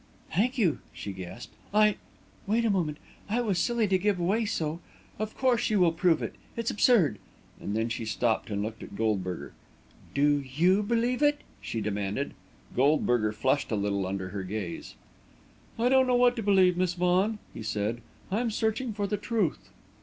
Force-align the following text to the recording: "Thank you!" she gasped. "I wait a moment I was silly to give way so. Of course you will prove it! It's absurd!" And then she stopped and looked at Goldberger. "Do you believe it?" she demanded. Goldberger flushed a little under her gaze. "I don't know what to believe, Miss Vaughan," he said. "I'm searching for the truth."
"Thank 0.33 0.57
you!" 0.57 0.79
she 0.93 1.11
gasped. 1.13 1.53
"I 1.71 1.97
wait 2.47 2.65
a 2.65 2.71
moment 2.71 2.97
I 3.29 3.41
was 3.41 3.59
silly 3.59 3.87
to 3.89 3.99
give 3.99 4.19
way 4.19 4.45
so. 4.45 4.79
Of 5.19 5.37
course 5.37 5.69
you 5.69 5.79
will 5.79 5.91
prove 5.91 6.23
it! 6.23 6.33
It's 6.57 6.71
absurd!" 6.71 7.19
And 7.59 7.75
then 7.75 7.87
she 7.87 8.05
stopped 8.05 8.49
and 8.49 8.63
looked 8.63 8.81
at 8.81 8.95
Goldberger. 8.95 9.53
"Do 10.15 10.39
you 10.43 10.81
believe 10.81 11.21
it?" 11.21 11.41
she 11.61 11.81
demanded. 11.81 12.33
Goldberger 12.75 13.31
flushed 13.31 13.71
a 13.71 13.75
little 13.75 14.07
under 14.07 14.29
her 14.29 14.41
gaze. 14.41 14.95
"I 15.77 15.87
don't 15.87 16.07
know 16.07 16.15
what 16.15 16.35
to 16.37 16.41
believe, 16.41 16.77
Miss 16.77 16.95
Vaughan," 16.95 17.37
he 17.53 17.61
said. 17.61 18.01
"I'm 18.31 18.49
searching 18.49 18.93
for 18.93 19.05
the 19.05 19.17
truth." 19.17 19.69